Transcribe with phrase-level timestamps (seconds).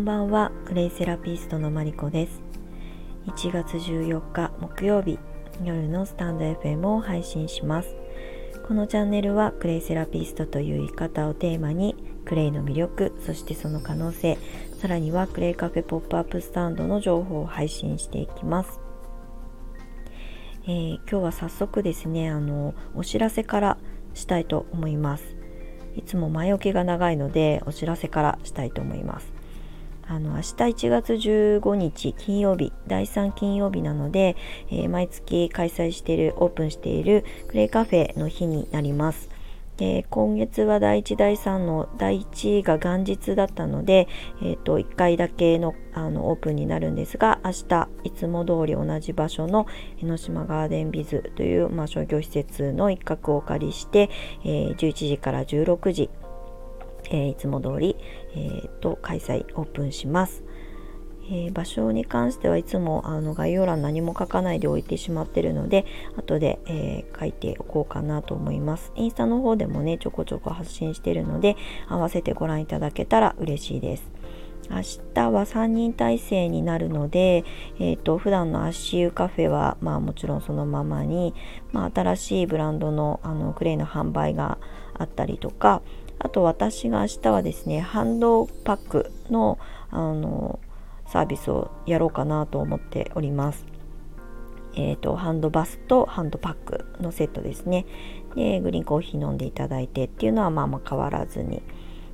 [0.00, 0.50] んばんは。
[0.64, 2.40] クレイセラピストのマリコです。
[3.26, 5.18] 1月14日木曜日
[5.62, 7.94] 夜のスタンド FM を配信します。
[8.66, 14.38] このチャンネルはクレイセラピストという言い方をテーマにクレイの魅力そしてその可能性
[14.80, 18.80] さらにはクレイカフェポップアップスタンドの情報を配信していきます、
[20.64, 23.78] えー、今日は早速ですねあのお知らせから
[24.14, 25.36] したいと思います。
[25.96, 29.39] いつも前置きが長いのでお知らせからしたいと思います。
[30.10, 34.34] あの明日1月15日金曜日第3金曜日なので、
[34.68, 39.30] えー、毎月開催しているオープンしているクレイカフェの日になります。
[39.76, 44.08] で今月は第1第3の第1が元日だったので、
[44.42, 49.68] えーと、1回だけのあのオープンになるんですが明日いつも通り同じ場所の
[50.02, 54.10] 江ノ島ガーデンビズという、まあ、商業施設の一角をお借りして、
[54.44, 56.10] えー、11時から16時、
[57.10, 57.96] え、いつも通り、
[58.34, 60.42] えーと開催オープンします。
[61.30, 65.86] えー、場所に関してはいつもあの概要欄何も書かないでおいてしまってるので
[66.16, 71.56] 後で、えー、書いておこうかなと思いますインスタの方でもねちょこちょこ発信してるので
[71.88, 74.10] 合わせてご覧いただけたら嬉しいです
[74.68, 74.82] 明
[75.14, 77.44] 日は3人体制になるので、
[77.80, 81.34] えーと、普段の足湯カフェは、まあ、もちろんそのままに、
[81.72, 84.58] まあ、新しいブランドのあのクレイの販売が
[84.94, 85.82] あったりとか
[86.20, 89.58] あと私が明日はですねハンドパックの
[89.90, 90.60] あの
[91.06, 93.66] サービスをやろうかなと思っております。
[94.76, 97.86] えーと、ハンドバスとハンドパックのセットですね。
[98.36, 101.62] でグリーンコーヒー飲んでいただいてっていうのはまあまあ変わらずに。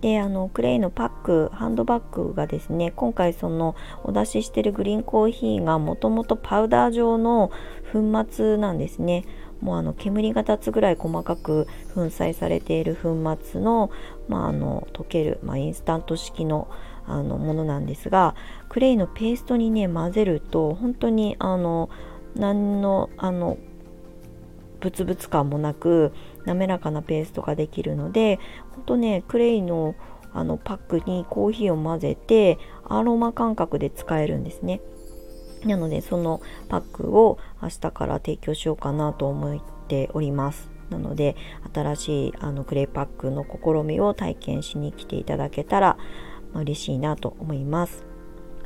[0.00, 7.50] であのクレイのパックハンドバッグがですね今回そのお出ししてるグリーンコーヒーがもともとパウダー状の
[7.92, 9.24] 粉末なんですね
[9.60, 13.90] もうあの煙が立つぐらい細かく粉砕されている粉末の,、
[14.28, 16.68] まあ、あの溶ける、まあ、インスタント式の
[17.06, 18.36] あのものなんですが
[18.68, 21.90] クレイのペーストにね混ぜると本当にあの
[22.36, 23.58] 何のあの
[24.80, 26.12] ブツブツ感もなく
[26.46, 28.38] 滑らかなペーストができるので
[28.74, 29.94] 本当ねクレイの
[30.32, 34.80] あのパックにコーヒーを混ぜてアロマ感覚で使えるんですね
[35.64, 41.36] なのでそのパックを明日から提供しようかなと思っておりますなので
[41.72, 45.96] 新しいあのクレイパックの試みを体験しに来ていただけたら、
[46.54, 48.04] 嬉しいなと思います。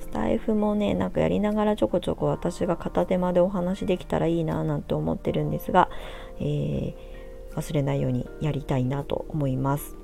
[0.01, 5.91] スタイフもねなんかやりながらちょこちょこ私が片手間でお話できたらいいななんて思ってるんですが、
[6.39, 6.95] えー、
[7.55, 9.97] 忘れないようにやりたいなと思います。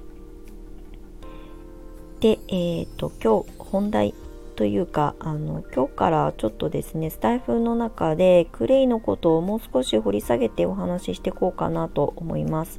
[2.20, 4.14] で、えっ、ー、と今日本題
[4.60, 12.78] というかあの今日からちょっとですねスタイフの中でクレイのことをもう少し掘り下げてお話ししていこうかなと思います。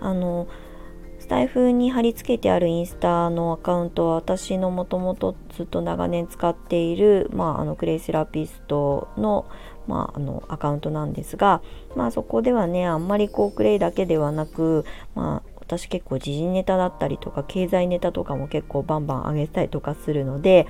[0.00, 0.48] あの
[1.18, 9.44] スタイフに貼り付けてあるインスタのアカウントは私のもともとずっと長年使っている、まあ、あのクレイセラピストの,、
[9.86, 11.60] まあ、あのアカウントなんですが、
[11.94, 20.66] まあ、そこではねあんまりこうクレイだけではなく、まあ、私結構時事ネタだったりとか経済ネタとかも結構バンバン上げたりとかするので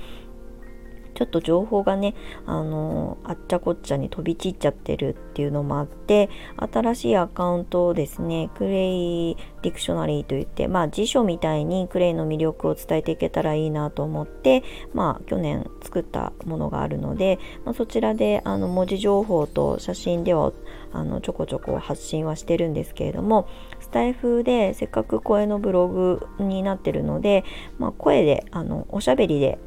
[1.19, 2.15] ちょっと情報がね、
[2.45, 14.63] あのあっちゃこっちゃに飛び散っちゃってるっていうのもあって、新しいアカウントをですね、クレイディクショナリーといって、まあ辞書みたいにクレイの魅力を伝えていけたらいいなと思って、
[14.93, 20.53] まあ去年作ったものがあるので、まあ、そちらであの文字情報と写真では
[20.93, 23.49] あのちょこちょこ発信はしてるんですけれども、
[23.81, 27.43] スタイフでせっかく声のブログになってるので、
[27.77, 29.59] まあ、声であのおしゃべりで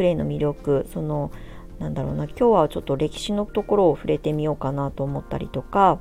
[0.00, 1.30] クレイの魅力その
[1.78, 6.00] なんだろうな今日はちょっと歴史のところを触れてみようかなと思ったりとか、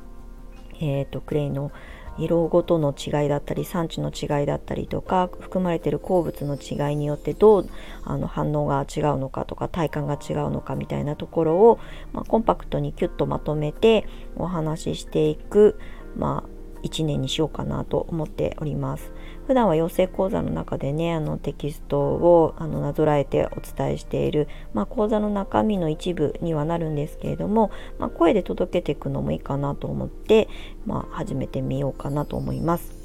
[0.79, 1.73] えーと、クレイの
[2.17, 7.69] 色ごとの違いだったり産地の違いだったりとか含まれてる鉱物の違いによってどう
[8.05, 11.77] あの反応が違うのかとか体感が違うのかみたいなところを、
[12.13, 14.07] まあ、コンパクトにキュッとまとめて
[14.37, 15.77] お話ししていく、
[16.15, 19.11] まあ、1年にしようかなと思っております。
[19.47, 30.47] 普段は養成講座の中でねあのテキストをあのなぞらえてお伝えしている、まあ、講座の中身の一部にはなるんですけれども、まあ、声で届けていくのもいいかなと思って、
[30.85, 32.99] まあ、始めてみようかなと思います。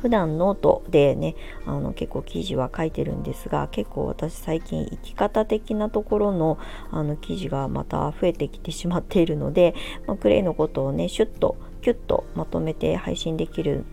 [0.00, 1.34] 普段ノートでね
[1.66, 6.58] あの結構記事は書いてるんですが結構私最近生き方的なところの
[6.90, 9.74] あの記事がまた増えてきてしまっているので、
[10.06, 13.84] まあ、クレイのことをねシュッとキュッとまとめて配信できる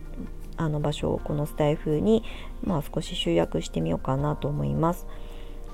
[0.56, 2.24] あの場所をこのスタイフに、
[2.64, 5.06] まあ、少し集約してみようかなと思います。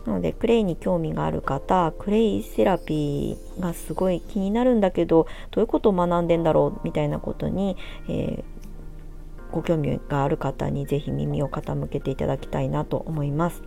[0.06, 7.76] なのでクレイに興味がある方クレイセラピーがすごい気になるんだけどどういうことを学んでんだろうみたいなことに、
[8.09, 8.44] えー、
[9.53, 13.62] ご興味がある方に是非耳を傾けていただきたいなと思います。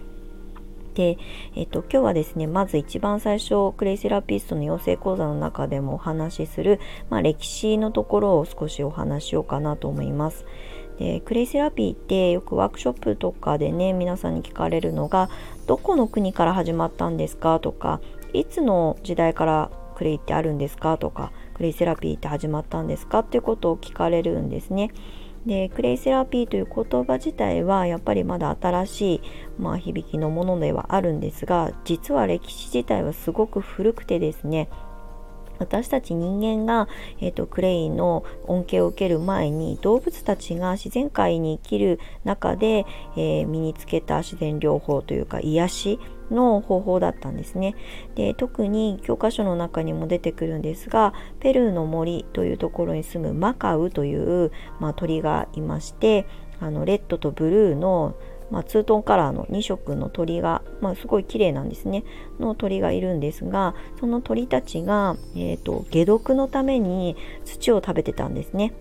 [0.96, 1.18] で、
[1.56, 10.46] えっと、今日はですねまず一番最初クレイセラピストの養成講座の中でもお話しする、まあ、歴史のところを少しお話ししようかなと思います。
[10.98, 15.30] でクレイセラピーってよくワークショップとかでね皆さんに聞かれるのが
[15.68, 17.60] どこの国から始まったんですか？
[17.60, 18.00] とか
[18.32, 20.98] いつの時代からクレイってあるんですか？
[20.98, 23.20] とかクレイセラピーって始まったんですか？
[23.20, 24.92] っていうことを聞かれるんですね。
[25.46, 29.22] でクレイセラピーという言葉自体はやっぱりまだ新しい、
[29.60, 34.70] まあ、響きのものではあるんですが実は歴史自体はすごく古くてですね
[35.60, 36.88] 私たち人間が、
[37.20, 42.86] えーと、クレイの恩恵を受ける前に動物たちが自然界に生きる中で、
[43.16, 46.00] えー、身につけた自然療法というか癒し
[46.32, 47.76] の方法だったんですね。
[48.16, 56.26] で特に教科書の中にも出てくるんですがペルーの森というところに住むマカウという、まあ、鳥がいまして
[56.60, 58.16] あのレッドとブルーの
[58.52, 62.04] まあ、ツートンカラーの2色の鳥が、まあ、すごい綺麗なんですね
[62.40, 67.16] の鳥がいるんですがその鳥たちが、えーと解毒のために
[67.46, 68.74] 土を食べてたんですね。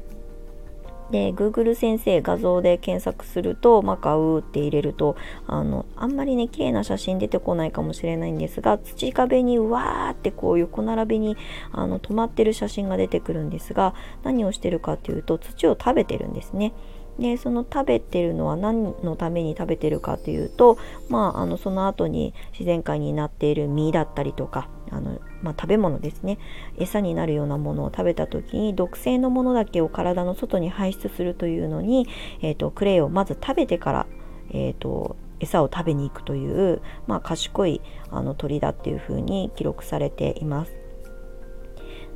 [1.11, 5.17] で Google 先生画像で検索するとマカウって入れると
[5.47, 11.37] あのあんまりね綺麗な写真出てこないかもしれないんですが土壁にうわーってこう横並びに
[11.73, 16.73] あの止まってる写真が出てくるんですが何をしてるかっていうと土を食べてるんですね。
[17.19, 20.79] でその食べてるのは何のために食べてるかというと、
[21.09, 26.39] まあ、あのその後に自然界になっている実だったりとかあの、まあ、食べ物ですね
[26.77, 32.09] 餌になるようなものを食べた時に毒性のものだけを体の外に排出するというのに、
[32.43, 34.07] えーと、クレイをまず食べてから、
[34.51, 40.73] えーと、餌を食べに行くという、まあ、賢いあの鳥だっていうふうに記録されています。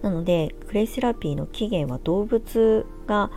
[0.02, 3.32] なのでクレイセラピーの起源は動物が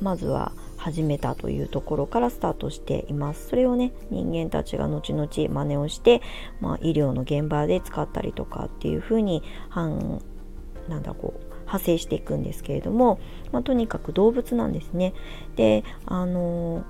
[0.00, 3.48] まずは始めたというところからスタートしています。
[3.48, 6.22] それをね人間たちが後々真似をして、
[6.60, 10.22] まあ、医療の現場で使ったりとかっていうふうに反
[10.88, 13.20] なんだこう派生していくんですけれども、
[13.52, 15.12] まあ、とにかく動物なんですね。
[15.54, 16.82] であの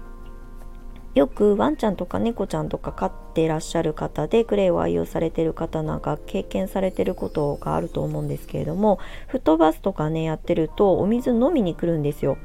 [1.14, 12.38] よくワンちゃんとか猫ちゃんとか飼ってらっしゃる方でクレイを愛用されてる方なんか経験されてることがあると思うんですけれどもフットバスとかねやってるとお水飲みに来るんですよ。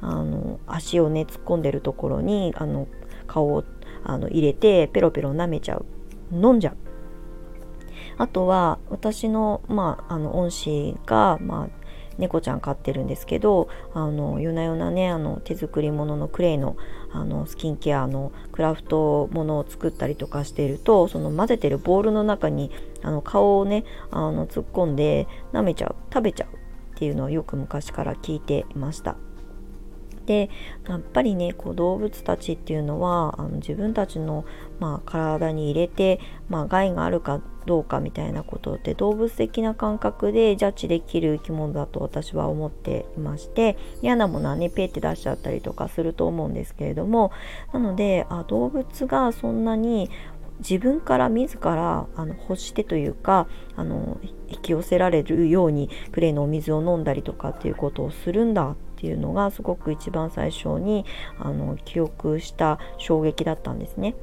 [0.00, 2.86] あの足をね突っ込んでるところにあの
[3.26, 3.64] 顔を
[4.04, 5.86] あの入れてペロペロ舐めちゃう。
[6.32, 6.76] 飲んじゃう。
[8.18, 11.86] あとは私の,、まあ、あの恩師が、まあ、
[12.18, 16.76] 猫ちゃん飼ってるんですけどあの夜な夜なねあの手作り物のクレイの
[17.12, 22.70] あのスキンケアのクラフトものを作ったりとかしてるとその混ぜてるボールの中に
[23.02, 25.96] あの顔をねあの突っ込んで舐めちゃう。
[26.12, 29.16] 食べちゃうっていうのをよく昔から聞いていました。
[30.26, 30.50] で
[30.88, 34.44] やっぱりねこう動物たちっていうのはあの自分たちの、
[34.80, 47.32] まあ、体に入れて、まあ、害があるかどうかみたいなことって動物的な感覚でジャッジできる生き物だと私は思っていまして嫌なものはねペって出しちゃったりとかすると思うんですけれども
[47.72, 50.10] なのであ動物がそんなに
[50.60, 54.18] 自分から自らあの欲してというかあの
[54.48, 61.04] 引き寄せられるようにクレイのお水を飲んだりとかっていうことをするんだっていうのがすごく一番最初に
[61.38, 64.14] あの記憶した衝撃だったんですね。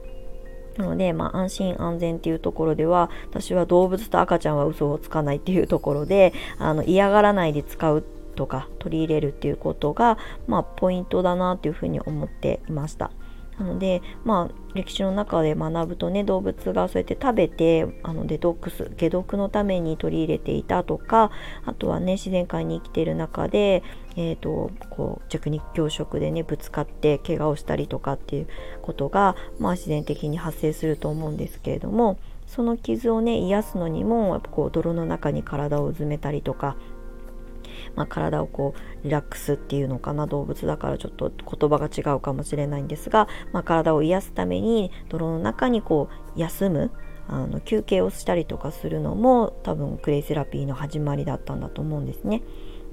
[0.77, 8.03] なので、まあ、安心安全っていうところでは私は動物と赤ちゃんは嘘をつかないっていうところであの嫌がらないで使う
[8.36, 13.12] とか取り入れるっていうことが、まあ、ポイントだなっていうふうに思っていました。
[13.60, 21.31] なのでまあ歴史の中で学ぶとね動物がそうやって食べてあのデトックス解毒のために取り入れていたとか
[21.65, 23.83] あとはね自然界に生きてる中で、
[24.15, 28.48] えーと、こう弱肉強食でねぶつかって怪我をしたりとかっていう
[28.81, 32.17] ことが、まあ、自然的に発生すると思うんですけれども
[32.48, 36.75] その傷をね癒すのにもやっぱこう泥の中に体をうずめたりとか
[37.96, 46.92] まあ、体をこうリラックスっていうのかな動物だからちょっと言葉が違うかもしれないんですが、まあ、体を癒すために泥の中にこう休む
[47.28, 52.44] あの休憩をしたりとかするのも多分クレイセラピーの始まりだったんだと思うんですね。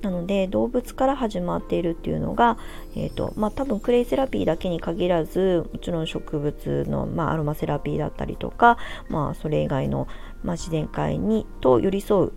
[0.03, 2.57] なので動物から始まっているっていうのが、
[2.97, 8.79] えーとまあ、多分クレイセラピーだけに限らずもちろん植物の、まあ、アロマセラピーだったりとか、
[9.09, 10.09] まあ、それ以外の、
[10.43, 12.33] まあ、自然界にと寄り添う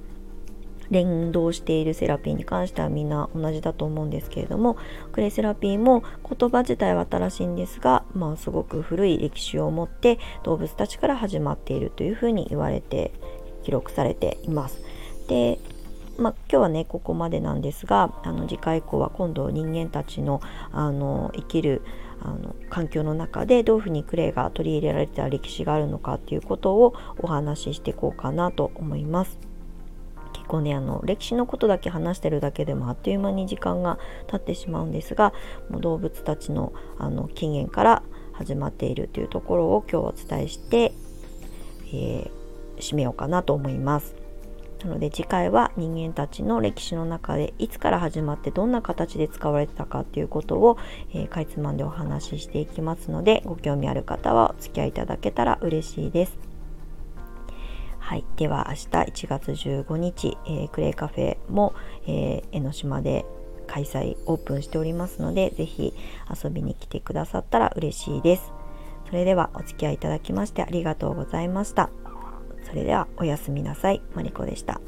[0.94, 4.78] 連動しているセラピーに関してはみんな同じだと思うんですけれども
[5.12, 13.12] クレイセラピーも言葉自体は新しいんですが、まあ、すごく古い歴史を持って動物たちから始まっているというふうに言われて
[13.64, 14.82] 記録されています。
[15.28, 15.60] で
[16.18, 21.82] まあ、今日はねここまでなんですがあの次回以降は今度人間たちのあの生きる
[22.22, 29.53] あの環境の中でどういうふうにクレイが取り入れられた歴史があるのかっていうことをお話ししていこうかなと思います。
[30.44, 33.98] 結構ねあの歴史のことだけ話してるだけでもあっという間に時間が
[34.28, 35.34] 経ってしまうんですが
[35.70, 40.94] もう動物たちのあの起源から始まっているというところを今日お伝えして、
[41.94, 42.30] えー、
[42.78, 44.16] 締めようかなと思います。
[44.84, 50.78] なので次回は人間たちの歴史の中でいつから始まってどんな形で使われてたかっていうことを、
[51.14, 56.53] えー、かいつまんでお話ししていきますのでご興味ある方はお付き合いいただけたら嬉しいです。
[58.04, 58.88] はい、では明日
[59.26, 61.74] 1月15日、えー、クレイカフェも、
[62.06, 63.26] えー、江ノ島で
[63.66, 65.94] 開催オープンしておりますので是非
[66.44, 68.52] 遊びに来てくださったら嬉しいです。
[69.08, 71.90] それではお付き合いいただきましてありがとうございました。
[72.66, 74.02] それではおやすみなさい。
[74.14, 74.82] マリコでした。